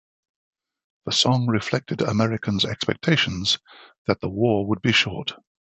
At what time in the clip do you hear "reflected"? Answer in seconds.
1.45-2.01